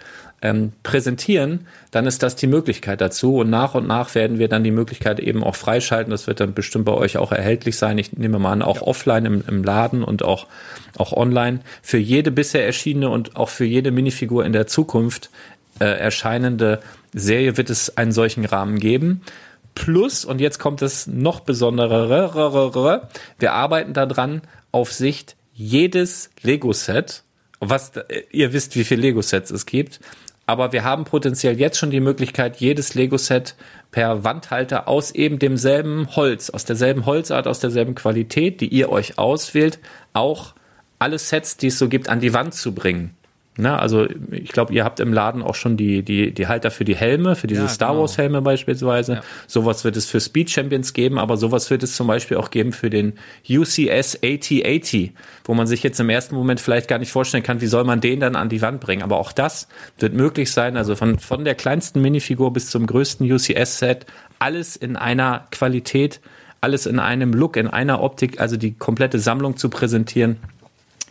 [0.42, 3.37] ähm, präsentieren, dann ist das die Möglichkeit dazu.
[3.37, 6.11] Und nach und nach werden wir dann die Möglichkeit eben auch freischalten.
[6.11, 7.98] Das wird dann bestimmt bei euch auch erhältlich sein.
[7.98, 8.83] Ich nehme mal an, auch ja.
[8.83, 10.46] offline im, im Laden und auch,
[10.96, 11.61] auch online.
[11.83, 15.31] Für jede bisher erschienene und auch für jede Minifigur in der Zukunft
[15.79, 16.81] äh, erscheinende
[17.12, 19.22] Serie wird es einen solchen Rahmen geben.
[19.74, 23.07] Plus, und jetzt kommt es noch besonderere,
[23.38, 27.22] wir arbeiten daran, auf Sicht jedes Lego-Set,
[27.61, 27.92] was,
[28.31, 30.00] ihr wisst, wie viele Lego-Sets es gibt,
[30.51, 33.55] aber wir haben potenziell jetzt schon die Möglichkeit, jedes Lego-Set
[33.93, 39.17] per Wandhalter aus eben demselben Holz, aus derselben Holzart, aus derselben Qualität, die ihr euch
[39.17, 39.79] auswählt,
[40.13, 40.55] auch
[40.99, 43.15] alle Sets, die es so gibt, an die Wand zu bringen.
[43.61, 46.85] Na, also ich glaube, ihr habt im Laden auch schon die, die, die Halter für
[46.85, 48.01] die Helme, für diese ja, Star genau.
[48.01, 49.14] Wars Helme beispielsweise.
[49.14, 49.20] Ja.
[49.46, 52.73] Sowas wird es für Speed Champions geben, aber sowas wird es zum Beispiel auch geben
[52.73, 53.14] für den
[53.49, 55.12] UCS 8080,
[55.44, 58.01] wo man sich jetzt im ersten Moment vielleicht gar nicht vorstellen kann, wie soll man
[58.01, 59.03] den dann an die Wand bringen.
[59.03, 59.68] Aber auch das
[59.99, 64.07] wird möglich sein, also von, von der kleinsten Minifigur bis zum größten UCS-Set,
[64.38, 66.20] alles in einer Qualität,
[66.62, 70.38] alles in einem Look, in einer Optik, also die komplette Sammlung zu präsentieren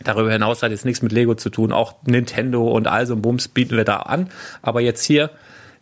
[0.02, 1.72] Darüber hinaus hat jetzt nichts mit Lego zu tun.
[1.72, 4.30] Auch Nintendo und all so ein Bums bieten wir da an.
[4.62, 5.30] Aber jetzt hier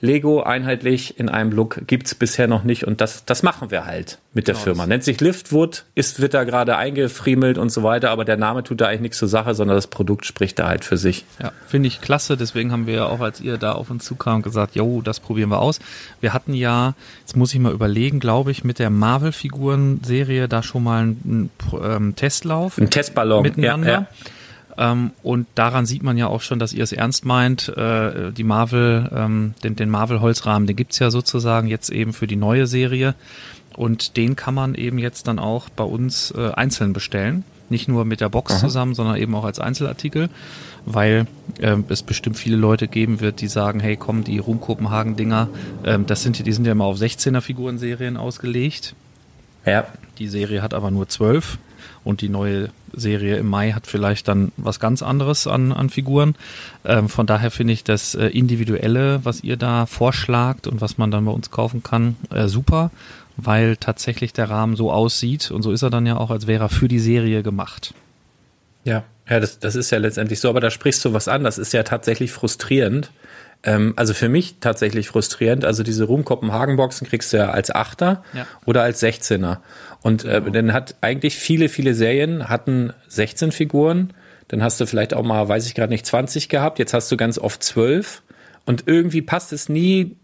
[0.00, 4.18] Lego einheitlich in einem Look gibt's bisher noch nicht und das, das machen wir halt
[4.32, 4.86] mit der genau, Firma.
[4.86, 8.80] Nennt sich Liftwood, ist, wird da gerade eingefriemelt und so weiter, aber der Name tut
[8.80, 11.24] da eigentlich nichts zur Sache, sondern das Produkt spricht da halt für sich.
[11.42, 14.44] Ja, finde ich klasse, deswegen haben wir ja auch, als ihr da auf uns zukamt,
[14.44, 15.80] gesagt, jo, das probieren wir aus.
[16.20, 20.84] Wir hatten ja, jetzt muss ich mal überlegen, glaube ich, mit der Marvel-Figuren-Serie da schon
[20.84, 21.50] mal einen,
[21.82, 22.78] ähm, Testlauf.
[22.78, 23.42] Ein Testballon.
[23.42, 23.88] Miteinander.
[23.88, 24.06] Ja, ja.
[24.78, 27.68] Ähm, und daran sieht man ja auch schon, dass ihr es ernst meint.
[27.68, 32.36] Äh, die Marvel, ähm, den, den Marvel-Holzrahmen, den gibt's ja sozusagen jetzt eben für die
[32.36, 33.14] neue Serie.
[33.74, 37.44] Und den kann man eben jetzt dann auch bei uns äh, einzeln bestellen.
[37.70, 38.60] Nicht nur mit der Box Aha.
[38.60, 40.30] zusammen, sondern eben auch als Einzelartikel,
[40.86, 41.26] weil
[41.60, 45.48] äh, es bestimmt viele Leute geben wird, die sagen, hey komm, die Ruhm Kopenhagen-Dinger,
[45.82, 48.94] äh, das sind, die sind ja immer auf 16er Figurenserien ausgelegt.
[49.66, 49.86] Ja.
[50.18, 51.58] Die Serie hat aber nur 12
[52.04, 56.34] und die neue Serie im Mai hat vielleicht dann was ganz anderes an, an Figuren.
[56.84, 61.10] Ähm, von daher finde ich das äh, Individuelle, was ihr da vorschlagt und was man
[61.10, 62.90] dann bei uns kaufen kann, äh, super,
[63.36, 66.64] weil tatsächlich der Rahmen so aussieht und so ist er dann ja auch, als wäre
[66.64, 67.94] er für die Serie gemacht.
[68.84, 71.58] Ja, ja, das, das ist ja letztendlich so, aber da sprichst du was an, das
[71.58, 73.10] ist ja tatsächlich frustrierend.
[73.64, 75.64] Ähm, also für mich tatsächlich frustrierend.
[75.64, 78.46] Also diese Ruhm Kopenhagen Boxen kriegst du ja als Achter ja.
[78.66, 79.62] oder als Sechzehner.
[80.02, 80.50] Und äh, genau.
[80.50, 84.12] dann hat eigentlich viele, viele Serien hatten 16 Figuren.
[84.48, 86.78] Dann hast du vielleicht auch mal, weiß ich gerade nicht, 20 gehabt.
[86.78, 88.22] Jetzt hast du ganz oft 12.
[88.64, 90.16] Und irgendwie passt es nie,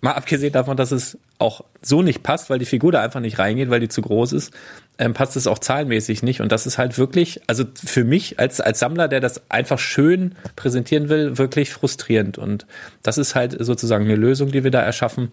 [0.00, 3.38] mal abgesehen davon, dass es auch so nicht passt, weil die Figur da einfach nicht
[3.38, 4.52] reingeht, weil die zu groß ist,
[4.98, 6.40] ähm, passt es auch zahlenmäßig nicht.
[6.40, 10.34] Und das ist halt wirklich, also für mich als, als Sammler, der das einfach schön
[10.56, 12.38] präsentieren will, wirklich frustrierend.
[12.38, 12.66] Und
[13.02, 15.30] das ist halt sozusagen eine Lösung, die wir da erschaffen.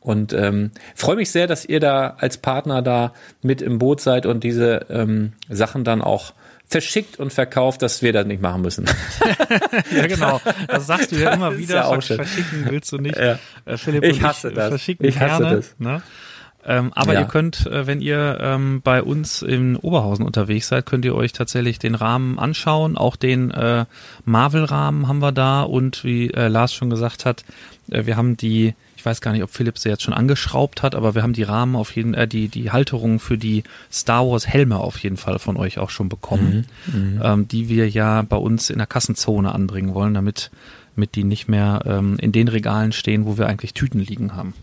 [0.00, 4.26] Und ähm, freue mich sehr, dass ihr da als Partner da mit im Boot seid
[4.26, 6.34] und diese ähm, Sachen dann auch
[6.66, 8.86] verschickt und verkauft, dass wir das nicht machen müssen.
[9.96, 10.40] ja, genau.
[10.66, 11.74] Das sagst du ja Das immer wieder.
[11.76, 12.16] ja auch schön.
[12.16, 13.16] Verschicken willst du nicht.
[13.18, 13.38] Ja.
[13.64, 14.68] Äh, Philipp Ich hasse ich das.
[14.68, 15.56] verschicken Ich hasse gerne.
[15.56, 15.74] das.
[15.78, 16.02] Ne?
[16.66, 17.20] Ähm, aber Ja.
[17.20, 21.32] ihr könnt, äh, wenn ihr ähm, bei uns in Oberhausen unterwegs seid, könnt ihr euch
[21.34, 22.96] tatsächlich den Rahmen anschauen.
[22.96, 23.84] Auch den äh,
[24.24, 27.44] Marvel-Rahmen haben wir da und wie äh, Lars schon gesagt hat,
[27.90, 28.74] äh, wir haben die,
[29.04, 31.42] ich weiß gar nicht, ob Philipp sie jetzt schon angeschraubt hat, aber wir haben die
[31.42, 33.62] Rahmen auf jeden, äh, die die Halterungen für die
[33.92, 36.64] Star Wars Helme auf jeden Fall von euch auch schon bekommen,
[37.22, 40.50] ähm, die wir ja bei uns in der Kassenzone anbringen wollen, damit
[40.96, 44.54] mit die nicht mehr ähm, in den Regalen stehen, wo wir eigentlich Tüten liegen haben.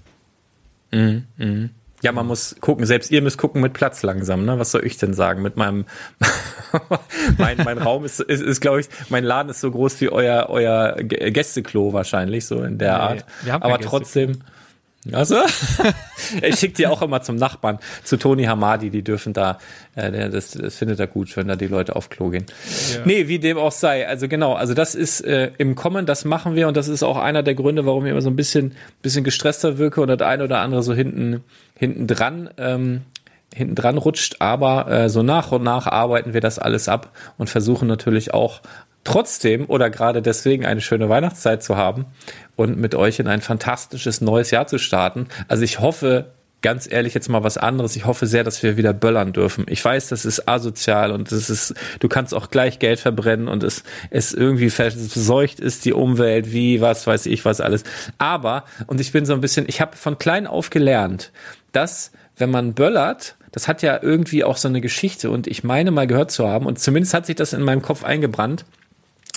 [2.02, 4.58] Ja, man muss gucken, selbst ihr müsst gucken mit Platz langsam, ne?
[4.58, 5.42] Was soll ich denn sagen?
[5.42, 5.86] Mit meinem
[7.38, 10.48] mein, mein Raum ist, ist, ist glaube ich, mein Laden ist so groß wie euer,
[10.50, 13.26] euer Gästeklo wahrscheinlich, so in der Nee, Art.
[13.64, 14.40] Aber trotzdem.
[15.12, 15.38] Also,
[16.44, 19.58] ich schicke die auch immer zum Nachbarn, zu Toni Hamadi, die dürfen da,
[19.96, 22.46] äh, das, das findet er gut, wenn da die Leute auf Klo gehen.
[23.06, 24.08] Nee, wie dem auch sei.
[24.08, 27.18] Also genau, also das ist äh, im Kommen, das machen wir und das ist auch
[27.18, 30.44] einer der Gründe, warum ich immer so ein bisschen, bisschen gestresster wirke und das eine
[30.44, 31.44] oder andere so hinten,
[31.76, 33.02] hinten dran, ähm,
[33.56, 34.36] hinten dran rutscht.
[34.38, 38.62] Aber äh, so nach und nach arbeiten wir das alles ab und versuchen natürlich auch
[39.04, 42.06] trotzdem oder gerade deswegen eine schöne Weihnachtszeit zu haben
[42.56, 45.28] und mit euch in ein fantastisches neues Jahr zu starten.
[45.48, 47.96] Also ich hoffe, ganz ehrlich jetzt mal was anderes.
[47.96, 49.66] Ich hoffe sehr, dass wir wieder böllern dürfen.
[49.68, 53.64] Ich weiß, das ist asozial und das ist, du kannst auch gleich Geld verbrennen und
[53.64, 57.84] es, es irgendwie verseucht ist die Umwelt, wie, was weiß ich, was alles.
[58.18, 61.32] Aber, und ich bin so ein bisschen, ich habe von klein auf gelernt,
[61.72, 65.92] dass, wenn man böllert, das hat ja irgendwie auch so eine Geschichte und ich meine
[65.92, 68.66] mal gehört zu haben und zumindest hat sich das in meinem Kopf eingebrannt,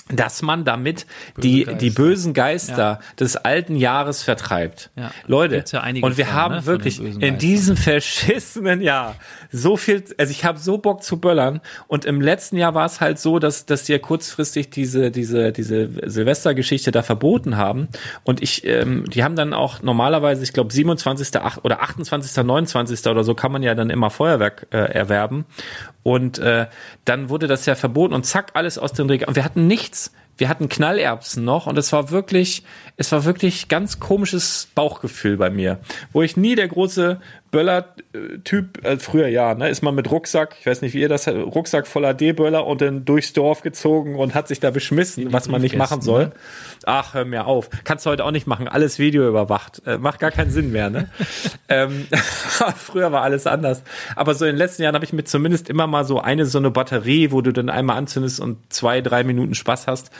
[0.09, 1.79] dass man damit die, Geister.
[1.79, 4.91] die bösen Geister des alten Jahres vertreibt.
[4.95, 5.09] Ja.
[5.25, 9.15] Leute, ja und wir haben ne, wirklich in diesem verschissenen Jahr
[9.51, 13.01] so viel, also ich habe so Bock zu böllern und im letzten Jahr war es
[13.01, 17.87] halt so, dass, dass die ja kurzfristig diese, diese, diese Silvestergeschichte da verboten haben
[18.23, 21.41] und ich, ähm, die haben dann auch normalerweise, ich glaube 27.
[21.41, 22.43] ach- oder 28.
[22.43, 23.07] 29.
[23.07, 25.45] oder so kann man ja dann immer Feuerwerk äh, erwerben
[26.05, 26.67] und äh,
[27.03, 29.27] dann wurde das ja verboten und zack, alles aus den Regeln.
[29.27, 30.13] Und wir hatten nichts.
[30.37, 32.63] Wir hatten Knallerbsen noch und es war wirklich,
[32.95, 35.79] es war wirklich ganz komisches Bauchgefühl bei mir,
[36.11, 40.65] wo ich nie der große Böller-Typ, äh, früher ja, ne, ist man mit Rucksack, ich
[40.65, 44.47] weiß nicht, wie ihr das, Rucksack voller D-Böller und dann durchs Dorf gezogen und hat
[44.47, 46.31] sich da beschmissen, was man nicht machen soll.
[46.85, 47.69] Ach, hör mir auf.
[47.83, 48.67] Kannst du heute auch nicht machen.
[48.67, 49.81] Alles Video überwacht.
[49.85, 51.09] Äh, macht gar keinen Sinn mehr, ne?
[51.69, 52.07] ähm,
[52.75, 53.83] früher war alles anders.
[54.15, 56.57] Aber so in den letzten Jahren habe ich mir zumindest immer mal so eine so
[56.57, 60.11] eine Batterie, wo du dann einmal anzündest und zwei, drei Minuten Spaß hast.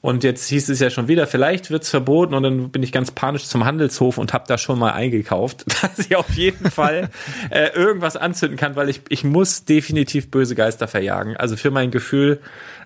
[0.00, 3.10] Und jetzt hieß es ja schon wieder, vielleicht wird's verboten und dann bin ich ganz
[3.10, 7.10] panisch zum Handelshof und habe da schon mal eingekauft, dass ich auf jeden Fall
[7.50, 11.36] äh, irgendwas anzünden kann, weil ich, ich muss definitiv böse Geister verjagen.
[11.36, 12.40] Also für mein Gefühl,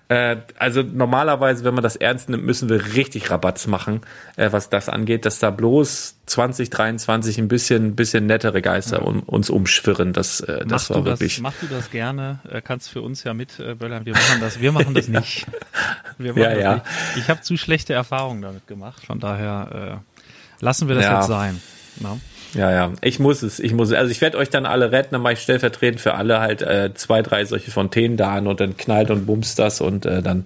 [0.09, 4.01] äh, also normalerweise, wenn man das ernst nimmt, müssen wir richtig Rabatz machen,
[4.35, 9.49] äh, was das angeht, dass da bloß 2023 ein bisschen, bisschen nettere Geister um, uns
[9.49, 10.13] umschwirren.
[10.13, 11.41] Das, äh, das mach, war du das, wirklich.
[11.41, 14.05] mach du das gerne, äh, kannst für uns ja mit äh, böllern.
[14.05, 15.47] Wir machen das, wir machen das nicht.
[16.17, 16.73] Wir machen Ja, das ja.
[16.75, 16.85] nicht.
[17.17, 20.01] Ich habe zu schlechte Erfahrungen damit gemacht, von daher
[20.59, 21.17] äh, lassen wir das Ja.
[21.19, 21.61] jetzt sein.
[21.99, 22.17] Na?
[22.53, 23.95] Ja, ja, ich muss es, ich muss es.
[23.95, 26.93] Also ich werde euch dann alle retten, dann mache ich stellvertretend für alle halt äh,
[26.93, 30.45] zwei, drei solche Fontänen da an und dann knallt und bumst das und äh, dann,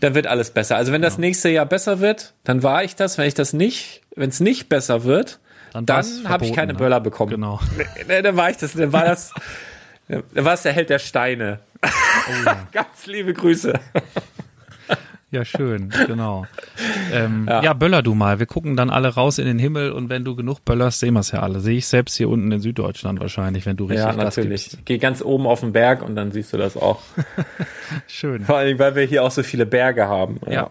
[0.00, 0.76] dann wird alles besser.
[0.76, 3.18] Also wenn das nächste Jahr besser wird, dann war ich das.
[3.18, 5.40] Wenn ich das nicht, wenn es nicht besser wird,
[5.72, 6.78] Dann dann, habe ich keine ne?
[6.78, 7.32] Böller bekommen.
[7.32, 7.60] Genau.
[8.06, 9.32] Nee, dann war ich das, dann war das,
[10.08, 11.58] dann war es der Held der Steine.
[11.82, 13.72] Oh Ganz liebe Grüße.
[15.32, 16.46] Ja, schön, genau.
[17.12, 17.62] Ähm, Ja.
[17.62, 17.72] ja.
[17.72, 18.38] böller du mal.
[18.38, 21.20] Wir gucken dann alle raus in den Himmel und wenn du genug böllerst, sehen wir
[21.20, 21.60] es ja alle.
[21.60, 24.78] Sehe ich selbst hier unten in Süddeutschland wahrscheinlich, wenn du richtig Ja, natürlich.
[24.84, 27.02] Geh ganz oben auf den Berg und dann siehst du das auch.
[28.06, 28.44] Schön.
[28.44, 30.40] Vor allen Dingen, weil wir hier auch so viele Berge haben.
[30.48, 30.70] Ja.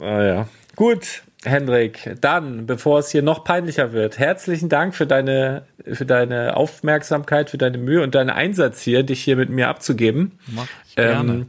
[0.00, 0.48] Ah, ja.
[0.74, 6.56] Gut, Hendrik, dann, bevor es hier noch peinlicher wird, herzlichen Dank für deine, für deine
[6.56, 10.38] Aufmerksamkeit, für deine Mühe und deinen Einsatz hier, dich hier mit mir abzugeben.
[10.46, 11.46] Mach ich gerne.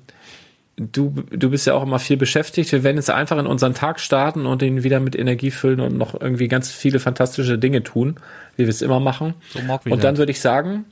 [0.78, 2.72] Du, du bist ja auch immer viel beschäftigt.
[2.72, 5.98] Wir werden jetzt einfach in unseren Tag starten und ihn wieder mit Energie füllen und
[5.98, 8.18] noch irgendwie ganz viele fantastische Dinge tun,
[8.58, 9.36] wie wir es immer machen.
[9.54, 10.86] So mag und dann würde ich sagen,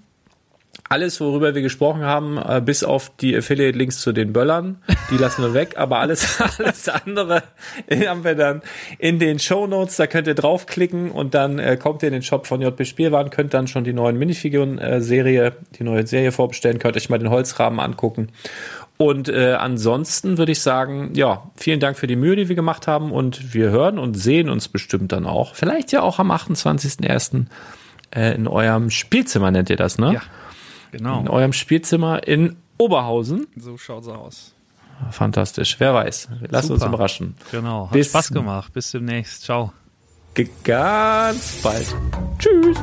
[0.89, 5.43] alles, worüber wir gesprochen haben, äh, bis auf die Affiliate-Links zu den Böllern, die lassen
[5.43, 7.43] wir weg, aber alles, alles andere
[7.89, 8.61] haben wir dann
[8.99, 12.21] in den Show Notes, da könnt ihr draufklicken und dann äh, kommt ihr in den
[12.21, 16.97] Shop von JB Spielwaren, könnt dann schon die neuen Minifiguren-Serie, die neue Serie vorbestellen, könnt
[16.97, 18.29] euch mal den Holzrahmen angucken.
[18.97, 22.87] Und äh, ansonsten würde ich sagen, ja, vielen Dank für die Mühe, die wir gemacht
[22.87, 25.55] haben und wir hören und sehen uns bestimmt dann auch.
[25.55, 27.45] Vielleicht ja auch am 28.01.
[28.15, 30.13] Äh, in eurem Spielzimmer nennt ihr das, ne?
[30.13, 30.21] Ja.
[30.91, 31.19] Genau.
[31.19, 33.47] In eurem Spielzimmer in Oberhausen.
[33.57, 34.53] So schaut's aus.
[35.11, 35.75] Fantastisch.
[35.79, 36.29] Wer weiß.
[36.49, 37.35] Lasst uns überraschen.
[37.51, 37.85] Genau.
[37.85, 38.73] Hat Bis- Spaß gemacht.
[38.73, 39.43] Bis demnächst.
[39.43, 39.73] Ciao.
[40.63, 41.95] Ganz bald.
[42.39, 42.77] Tschüss.